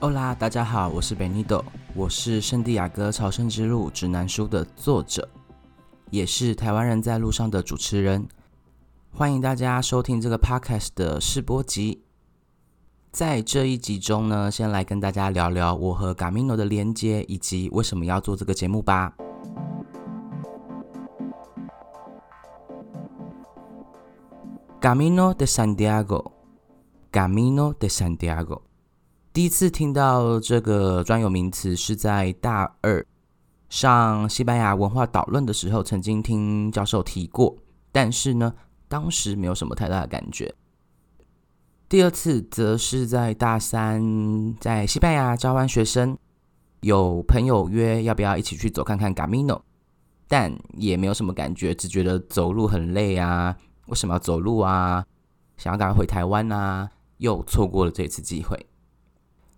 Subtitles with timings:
[0.00, 1.62] 欧拉，大家好，我是 Benito，
[1.94, 5.28] 我是《圣地亚哥朝圣之路指南书》的作者，
[6.08, 8.26] 也是台湾人在路上的主持人。
[9.12, 12.02] 欢迎大家收听这个 Podcast 的试播集。
[13.12, 19.12] 在这一集中呢，先来跟大家聊聊我和 Gamino 的连接，以及为什么要做这个节目吧。
[24.80, 28.62] Gamino de Santiago，Gamino de Santiago。
[29.32, 33.06] 第一次听到这个专有名词是在大二
[33.68, 37.56] 上西班牙文化导论的时候，曾经听教授提过，
[37.92, 38.52] 但是呢，
[38.88, 40.52] 当时没有什么太大的感觉。
[41.88, 46.18] 第二次则是在大三，在西班牙交换学生，
[46.80, 49.60] 有朋友约要不要一起去走看看 Camino，
[50.26, 55.06] 但也没有什么感觉，只觉得走路很累啊，为什么要走路啊？
[55.56, 58.66] 想要赶快回台湾啊，又错过了这次机会。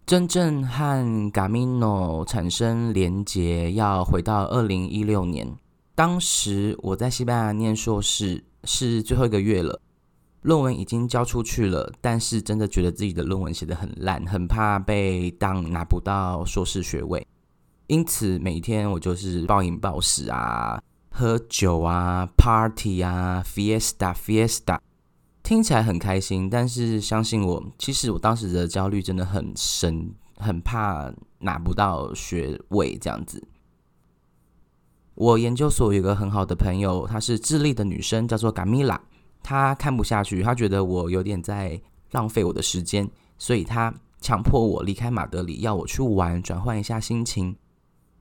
[0.04, 5.56] 真正和 Gamino 产生连结，要回到二零一六年。
[5.94, 9.80] 当时我在西班牙念硕士，是最后一个月了，
[10.42, 17.26] 论文已经交出去了，但是真的觉得自己的论文写得很烂，很怕被当拿不到硕士学位。
[17.86, 24.78] 因此每天我就是暴饮暴食啊，喝酒啊，party 啊，fiesta fiesta。
[25.52, 33.46] 听起来很开心，但是相信我，其实我当时的焦虑真的很深，很怕拿不到学位这样子。
[35.14, 38.98] 我研究所有一个很好的朋友，她是智利的女生，叫做 Gamila。
[39.42, 41.78] 她看不下去，她觉得我有点在
[42.12, 47.54] 浪费我的时间，所以她强迫我离开马德里，要我去玩，转换一下心情。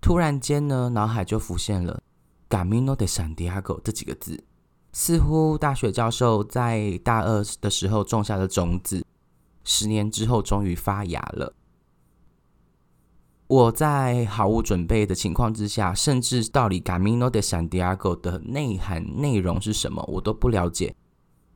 [0.01, 2.03] 突然间呢，脑海就浮现了
[2.49, 4.43] “Gamino de Santiago” 这几个字。
[4.93, 9.05] 似乎大学教授在大二的时候种下的种子，
[9.63, 11.53] 十年之后终于发芽了。
[13.47, 20.95] 我在毫无准备的情况之下，甚至到底 Camino de Santiago 的内涵内容是什么，我都不了解，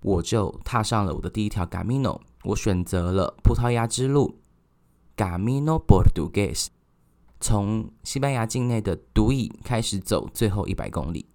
[0.02, 2.20] 我就踏上了我的第一条 Camino。
[2.44, 4.40] 我选择了葡萄牙之路
[5.16, 6.68] Camino Portugues，
[7.40, 11.26] 从西班牙境内的独乙开始走最后一百公里。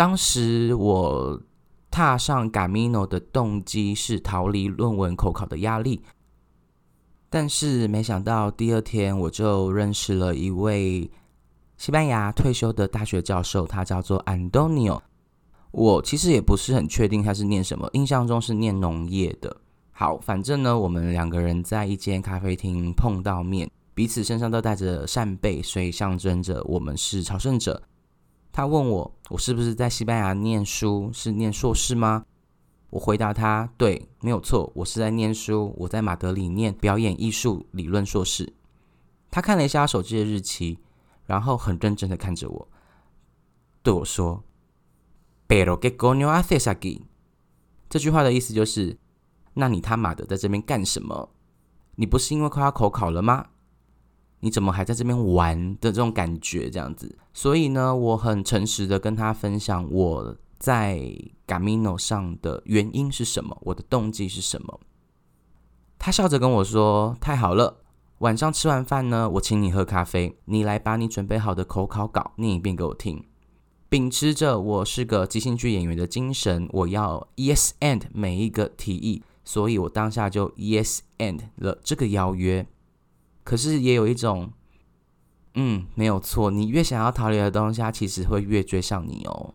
[0.00, 1.38] 当时我
[1.90, 6.00] 踏上 Gamino 的动机是逃离论文口考的压力，
[7.28, 11.10] 但是没想到第二天我就认识了一位
[11.76, 15.02] 西班牙退休的大学教授，他叫做 Antonio。
[15.70, 19.54] 我其实也不是很确定他是念什么，印象中是念农业的。
[19.90, 27.82] 好，反正呢，我们两个人在一间咖啡厅碰到面，彼此身上都带着扇贝，所以象征着我们是朝圣者。
[28.52, 31.10] 他问我，我是不是在西班牙念书？
[31.12, 32.24] 是念硕士吗？
[32.90, 35.72] 我回答他，对，没有错，我是在念书。
[35.78, 38.52] 我在马德里念表演艺术理论硕士。
[39.30, 40.78] 他看了一下手机的日期，
[41.26, 42.68] 然后很认真的看着我，
[43.84, 44.42] 对我说
[45.46, 47.02] ：“Pero qué coño haces aquí？”
[47.88, 48.98] 这句话的意思就是，
[49.54, 51.30] 那你他妈的在这边干什么？
[51.94, 53.49] 你不是因为快要口考了吗？
[54.40, 61.00] 你怎么还在这边玩的这种感觉，这样子，所以呢，我很诚实的跟他分享我在
[61.46, 64.80] Gamino 上的原因是什么，我的动机是什么。
[65.98, 67.82] 他笑着跟我说：“太好了，
[68.18, 73.22] 晚上吃完饭呢，我请你喝咖啡，你来把你准备好的口考稿念一遍给我听。”
[73.90, 82.66] 秉持着我是个即兴剧演员的精神，我要 yes and 每一个提议，所以我当下就 yes and 了这个邀约。
[83.42, 84.52] 可是也有一种，
[85.54, 86.50] 嗯，没有错。
[86.50, 89.54] 你越想要逃离的东西，它其实会越追上你哦。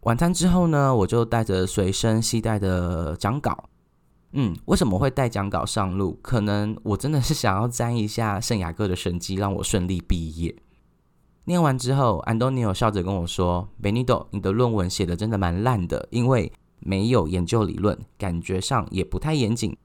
[0.00, 3.68] 晚餐之后呢，我就带着随身携带的讲稿。
[4.32, 6.18] 嗯，为什么会带讲稿上路？
[6.20, 10.56] 可能我真的是想要沾一下圣雅各的神迹，让我顺利毕业。
[11.44, 19.76] 念完之后，安东尼奥笑着跟我说：“Benito，你的论文写的真的蛮烂的，因为没有研究理论，感觉上也不太严谨，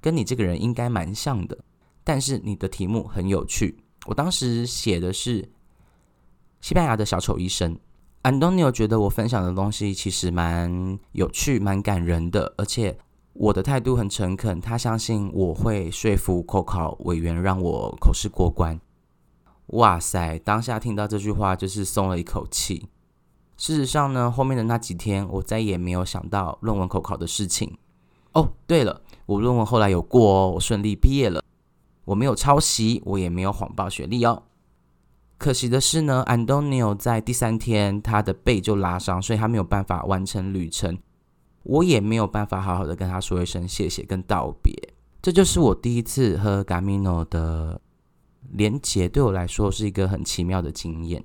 [0.00, 1.58] 跟你这个人应该蛮像的。”
[2.04, 5.50] 但是你的题目很有趣，我当时写的是
[6.60, 7.76] 西班牙的小丑医生。
[8.22, 12.98] 安东尼奥觉得我分享的东西其实蛮有趣、蛮感人的，而且
[13.34, 18.80] 我的态度很诚恳，他相信我会说服口考委员让我口试过关。
[19.68, 20.38] 哇塞！
[20.38, 22.88] 当下听到这句话就是松了一口气。
[23.58, 27.76] 事实上呢，后面的那几天我再也没有想到论文口考的事情。
[28.32, 31.43] 哦，对了，我论文后来有过哦，我顺利毕业了。
[32.04, 34.42] 我没有抄袭，我也没有谎报学历哦。
[35.38, 40.98] 可惜的是呢，安东尼奥在第三天他的背就拉伤，所以他没有办法完成旅程。
[41.64, 44.72] 我也没有办法好好的跟他说一声谢谢跟道别。
[45.22, 47.80] 这就是我第一次和 Gamino 的
[48.52, 51.24] 连结，对我来说是一个很奇妙的经验。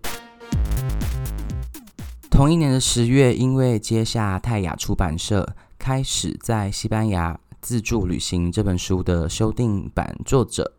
[2.32, 10.78] 同一年的十月，因为接下泰雅出版社开始在西班牙自助旅行这本书的修订版作者，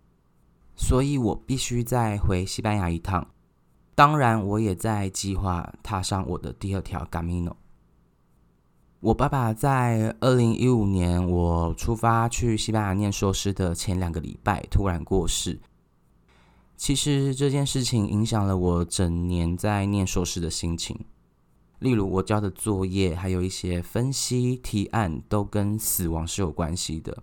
[0.74, 3.26] 所以我必须再回西班牙一趟。
[3.94, 7.54] 当然，我也在计划踏上我的第二条 Gamino。
[9.00, 15.60] 我爸爸在二零一五年我出发去西班牙念硕士的前两个礼拜突然过世。
[16.76, 20.98] 其实这件事情影响了我整年在念硕士的心情。
[21.80, 27.22] 例如，我交的作业，还有一些分析提案，都跟死亡是有关系的。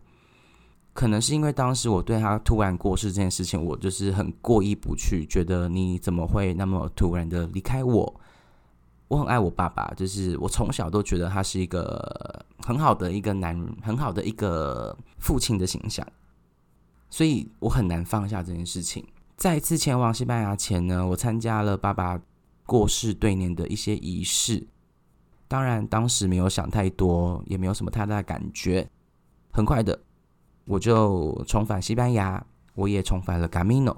[0.93, 8.21] 可能是因为当时我对他突然过世这件事情，我就是很过意不去，觉得你怎么会那么突然的离开我？
[9.07, 16.05] 我很爱我爸爸，就是我从小都觉得他是一个很好的一个男人，很好的一个父亲的形象，
[17.11, 19.05] 所以我很难放下这件事情。
[19.35, 22.19] 再次前往西班牙前呢，我参加了爸爸。
[22.67, 24.67] 过世对年的一些仪式，
[25.47, 28.89] 当然当时没有想太多，也没有什么太大的感觉。
[29.51, 29.97] 很快的，
[30.65, 33.95] 我就重返西班牙，我也重返了 Camino。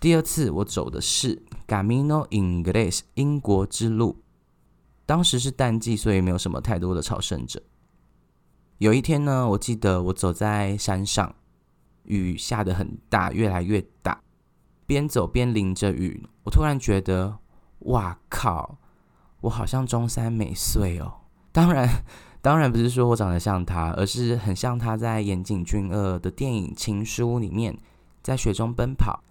[0.00, 4.22] 第二次我走的是 Camino Ingles 英国之路。
[5.04, 7.62] 当时是淡季，所以没有什么太多的朝圣者。
[8.78, 11.34] 有一天呢，我记得我走在山上，
[12.04, 14.22] 雨下得很大，越来越大，
[14.86, 17.36] 边走边淋着雨，我突然觉得。
[17.80, 18.78] 哇靠！
[19.42, 21.14] 我好像中山美穗哦。
[21.52, 21.88] 当然，
[22.42, 27.78] 当然不是说我长得像他，而是很像他在岩井俊二的电影《情书》里面，
[28.22, 29.22] 在雪中奔跑，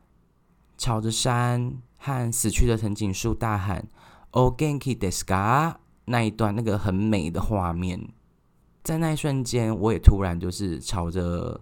[0.78, 3.88] 朝着山和死去的藤井树大喊
[4.32, 5.76] “O Genki Deska”
[6.06, 8.10] 那一段那个很美的画面。
[8.82, 11.62] 在那一瞬间，我也突然就是朝着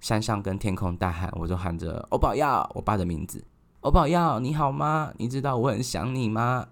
[0.00, 3.44] 山上跟天空大喊，我就喊着“欧宝耀”我爸的名字。
[3.84, 5.12] 欧宝耀，你好吗？
[5.18, 6.68] 你知道我很想你吗？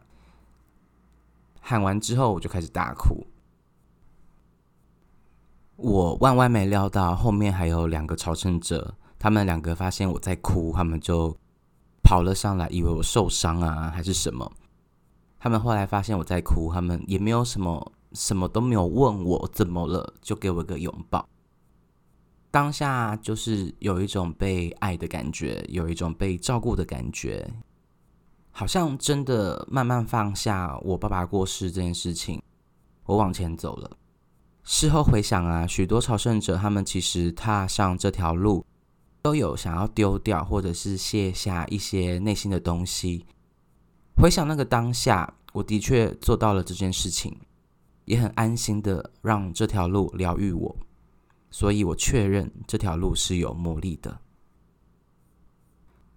[1.61, 3.27] 喊完之后，我就开始大哭。
[5.77, 11.37] 我万万没料到，后面还有两个朝圣者，他们两个发现我在哭，他们就
[12.03, 14.51] 跑了上来，以为我受伤啊，还是什么。
[15.39, 21.29] 他们后来发现我在哭，他们也没有什么，什么都没有问我怎么了，就给我一个拥抱。
[22.53, 27.51] 当下就是有一种被爱的感觉，有一种被照顾的感觉，
[28.51, 32.43] 好像真的慢慢放下我爸爸过世这件事情，
[33.07, 33.97] 我往前走了。
[34.65, 38.67] 事后回想啊，许多朝圣者他们其实踏上这条路，
[39.23, 43.25] 都有想要丢掉或者是卸下一些内心的东西。
[44.15, 47.35] 回想那个当下，我的确做到了这件事情，
[48.05, 50.77] 也很安心的让这条路疗愈我。
[51.53, 54.19] 所以我确认这条路是有魔力的。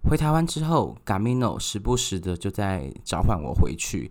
[0.02, 4.10] 回台湾之后，Gamino 时不时的就在召唤我回去，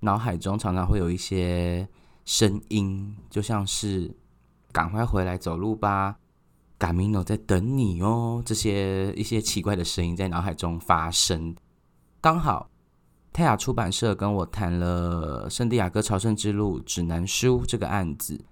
[0.00, 1.88] 脑海中常常会有一些
[2.24, 4.16] 声音，就像是
[4.72, 6.16] “赶快回来走路吧
[6.78, 11.54] ，Gamino 在等你哦”这些一些奇怪的声音在脑海中发生。
[12.20, 12.70] 刚好
[13.32, 18.44] 泰雅出版社跟我谈了《圣地亚哥朝圣之路指南书》这个案子。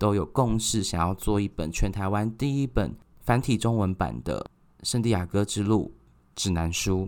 [0.00, 4.40] 都有共识，想要做一本全台湾第一本繁体中文版的
[4.88, 5.92] 《圣地亚哥之路
[6.34, 7.06] 指南书》，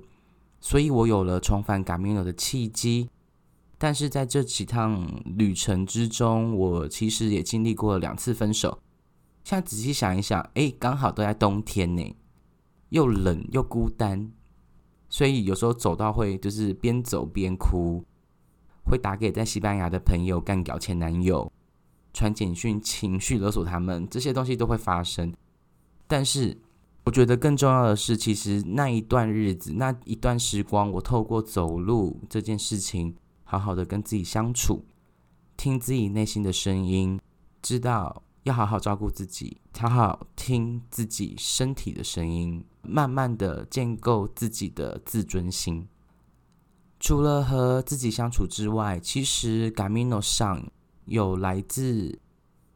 [0.60, 3.08] 所以我有了重返 Gamino 的契机。
[3.78, 8.78] 但是在这几趟旅程之中，我其实也经历过了两次分手。
[9.42, 12.14] 现在仔细想一想，哎，刚好都在冬天呢，
[12.90, 14.30] 又冷又孤单，
[15.08, 18.04] 所以有时候走到会就是边走边哭，
[18.84, 21.50] 会打给在西班牙的朋友干掉前男友。
[22.12, 25.32] 传简讯、情绪勒索他们，这些东西都会发生。
[26.06, 26.58] 但是，
[27.04, 34.84] 我觉得更重要的是，其实那一段日子、那一段时光，我透过走路这件事情，好好的跟自己相处，
[35.56, 37.18] 听自己内心的声音，
[37.62, 45.88] 知道要好好照顾自己，好好听自己身体的声音，慢慢的建构自己的自尊心。
[47.00, 50.62] 除了和自己相处之外，其实 Gamino 上。
[51.04, 52.18] 有来自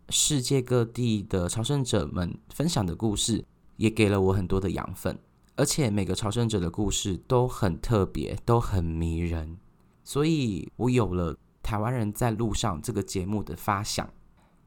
[0.08, 3.44] 世界各地的朝圣者们分享的故事，
[3.76, 5.18] 也给了我很多的养分。
[5.56, 9.56] 而且每个朝圣者的故事都很特别，都很迷人。
[10.04, 14.08] 所以我有了《台湾人在路上》这个节目的发想，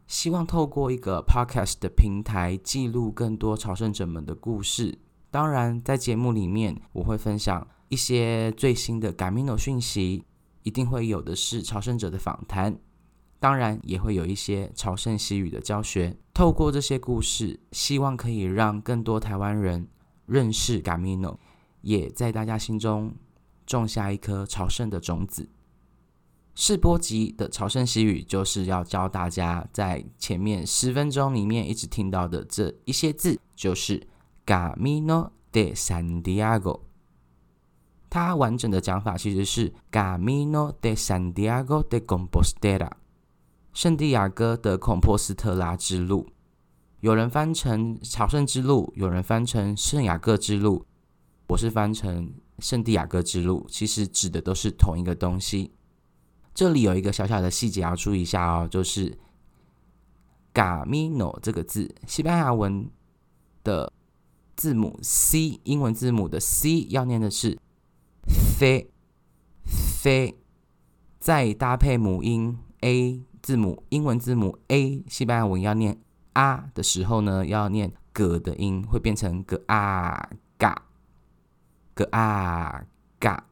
[0.08, 4.98] 希望透过一个 podcast 的平台，记录更多朝圣者们的故事。
[5.30, 10.26] 当然，在节目里面，我会分享一些最新的 Gamino 讯息，
[10.64, 12.80] 一定会有的是朝圣者的访谈。
[13.40, 16.18] 当然也会有一些朝圣西语的教学。
[16.34, 19.88] 透过这些故事，希望可以让更多台湾人
[20.26, 21.38] 认识 Gamino，
[21.82, 23.14] 也在大家心中
[23.66, 25.50] 种下一颗朝圣的种子。
[26.56, 34.06] 试播集的朝圣西语就是要教大家在前面十分钟里面一直听到的这一些字，就是
[34.46, 36.82] Gamino de Santiago。
[38.10, 42.90] 它完整的讲法其实是 Camino de Santiago de Compostela，
[43.80, 46.28] 圣地亚哥的孔波斯特拉之路。
[47.00, 50.86] 有人翻成朝圣之路，有人翻成圣雅各之路，
[51.48, 55.72] 我是翻成圣地亚哥之路，其实指的都是同一个东西。
[56.54, 59.18] 这里有一个小小的细节要注意一下哦，就是
[60.54, 62.92] Camino 这个字，西班牙文
[63.64, 63.94] 的
[64.58, 67.58] 字母 C，英文字母的 C 要念的是。
[68.28, 68.92] 飞
[69.64, 70.38] 飞，
[71.18, 75.98] 再搭配母音 a 字母，英文字母 a，西班牙文要念
[76.34, 80.84] 啊的时候呢，要念格的音，会变成格啊嘎，
[81.94, 82.84] 格啊
[83.20, 83.46] 嘎，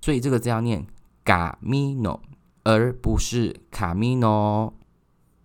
[0.00, 0.86] 所以这个字要念
[1.24, 2.20] camino，
[2.64, 4.72] 而不是 camino。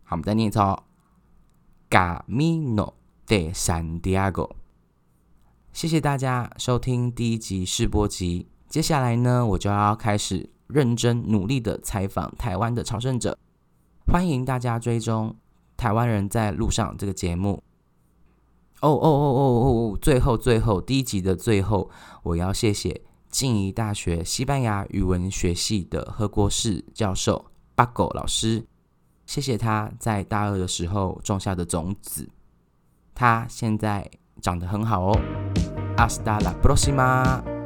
[0.03, 0.83] 好，我们再念一次哦
[1.89, 2.93] ，camino
[3.25, 4.51] de Santiago。
[5.73, 8.47] 谢谢大家收听第一集试播集。
[8.67, 13.37] 接下来呢，我就要开始认真努力的采访台湾的朝圣者。
[14.05, 15.29] 欢迎大家追踪
[15.75, 17.63] 《台湾人在路上》这个节目。
[18.81, 19.97] 哦哦哦哦哦！
[19.99, 21.89] 最后最后，第一集的最后，
[22.21, 28.65] 我要谢谢静宜大学西班牙语文学系的何国士教授巴狗老师。
[29.25, 32.29] 谢谢他在大二的时候种下的种子，
[33.15, 34.09] 他现在
[34.41, 35.19] 长得很好哦。
[35.97, 37.56] Hasta la próxima.